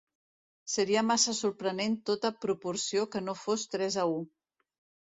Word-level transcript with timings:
Seria 0.75 1.03
massa 1.09 1.35
sorprenent 1.41 1.99
tota 2.13 2.33
proporció 2.47 3.07
que 3.13 3.23
no 3.31 3.39
fos 3.45 3.69
tres 3.77 4.05
a 4.07 4.09
u. 4.17 4.19